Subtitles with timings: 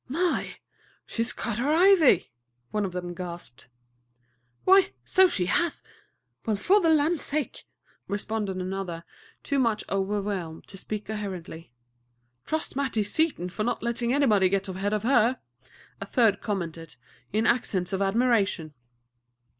[0.07, 0.57] "My!
[1.05, 2.31] She 's cut her ivy!"
[2.71, 3.67] one of them gasped.
[4.63, 5.83] "Why, so she has!
[6.43, 7.65] Well, for the land's sake!"
[8.07, 9.03] responded another,
[9.43, 11.71] too much overwhelmed to speak coherently.
[12.47, 15.39] "Trust Mattie Seaton for not letting anybody get ahead of her!"
[16.01, 16.95] a third commented,
[17.31, 18.73] in accents of admiration.